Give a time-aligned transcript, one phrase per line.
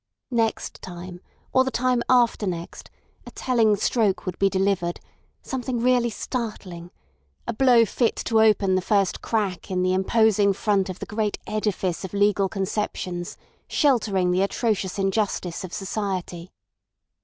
[0.31, 1.21] Next time,
[1.53, 2.89] or the time after next,
[3.27, 9.69] a telling stroke would be delivered—something really startling—a blow fit to open the first crack
[9.69, 13.37] in the imposing front of the great edifice of legal conceptions
[13.67, 16.49] sheltering the atrocious injustice of society.